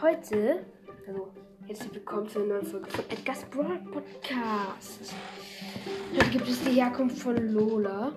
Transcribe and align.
Heute, 0.00 0.64
also 1.08 1.32
herzlich 1.66 1.92
willkommen 1.92 2.28
zu 2.28 2.38
einer 2.38 2.54
neuen 2.54 2.66
Folge 2.66 2.88
von 2.88 3.04
Edgar's 3.08 3.44
Brawl 3.46 3.80
Podcast. 3.90 5.12
Heute 6.14 6.30
gibt 6.30 6.48
es 6.48 6.62
die 6.62 6.80
Herkunft 6.80 7.18
von 7.18 7.36
Lola. 7.36 8.12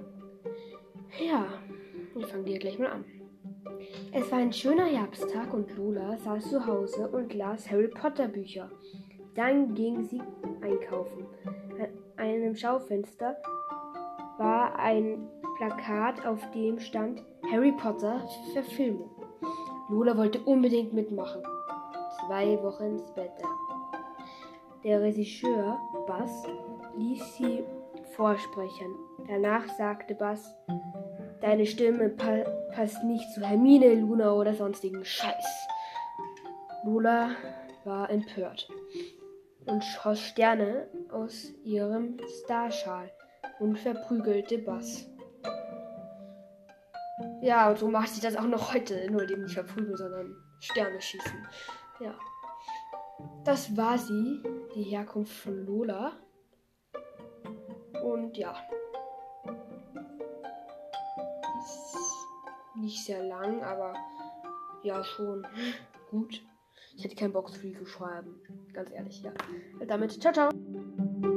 Ja, 1.20 1.48
wir 2.14 2.28
fangen 2.28 2.46
hier 2.46 2.60
gleich 2.60 2.78
mal 2.78 2.92
an. 2.92 3.06
Es 4.12 4.32
war 4.32 4.38
ein 4.38 4.54
schöner 4.54 4.86
Herbsttag 4.86 5.52
und 5.56 5.76
Lola 5.76 6.20
saß 6.20 6.52
zu 6.52 6.64
Hause 6.68 7.08
und 7.08 7.34
las 7.34 7.72
Harry 7.72 7.88
Potter 7.88 8.28
Bücher. 8.28 8.70
Dann 9.34 9.74
ging 9.74 10.04
sie 10.04 10.22
einkaufen. 10.62 11.26
An 11.80 11.88
einem 12.18 12.56
Schaufenster 12.56 13.38
war 14.38 14.78
ein 14.78 15.28
Plakat, 15.58 16.28
auf 16.28 16.52
dem 16.52 16.80
stand 16.80 17.24
Harry 17.52 17.72
Potter 17.72 18.24
Verfilmung. 18.54 19.10
Lola 19.90 20.16
wollte 20.16 20.42
unbedingt 20.42 20.94
mitmachen. 20.94 21.42
Zwei 22.32 22.64
Wochen 22.64 22.98
später. 23.10 23.44
Der 24.86 25.02
Regisseur 25.02 25.78
Bass 26.08 26.44
ließ 26.96 27.36
sie 27.36 27.62
vorsprechen. 28.16 28.96
Danach 29.28 29.68
sagte 29.78 30.16
Bass, 30.16 30.56
deine 31.42 31.66
Stimme 31.66 32.08
pa 32.08 32.46
passt 32.74 33.04
nicht 33.04 33.30
zu 33.34 33.42
Hermine, 33.42 33.96
Luna 33.96 34.32
oder 34.32 34.54
sonstigen 34.54 35.04
Scheiß. 35.04 35.68
Lola 36.86 37.32
war 37.84 38.10
empört 38.10 38.70
und 39.66 39.84
schoss 39.84 40.22
Sterne 40.22 40.88
aus 41.12 41.52
ihrem 41.66 42.16
Starschal 42.46 43.12
und 43.60 43.78
verprügelte 43.78 44.58
Bass. 44.60 45.06
Ja, 47.42 47.72
und 47.72 47.78
so 47.78 47.90
macht 47.90 48.08
sie 48.08 48.22
das 48.22 48.38
auch 48.38 48.48
noch 48.48 48.74
heute. 48.74 49.12
Nur 49.12 49.30
eben 49.30 49.44
nicht 49.44 49.54
verprügeln, 49.54 49.98
sondern 49.98 50.34
Sterne 50.62 51.02
schießen. 51.02 51.46
Ja. 52.02 52.18
Das 53.44 53.76
war 53.76 53.98
sie, 53.98 54.42
die 54.76 54.84
Herkunft 54.84 55.34
von 55.34 55.66
Lola. 55.66 56.14
Und 58.04 58.38
ja. 58.38 58.56
Ist 61.60 61.98
nicht 62.76 63.06
sehr 63.06 63.24
lang, 63.24 63.64
aber 63.64 63.94
ja, 64.84 65.04
schon 65.04 65.46
gut. 66.10 66.42
Ich 66.96 67.04
hätte 67.04 67.16
keinen 67.16 67.34
Bock, 67.34 67.52
zu 67.52 67.60
viel 67.60 67.78
zu 67.78 67.86
schreiben. 67.86 68.42
Ganz 68.74 68.92
ehrlich, 68.92 69.22
ja. 69.24 69.32
Damit, 69.88 70.20
ciao, 70.22 70.34
ciao. 70.34 71.31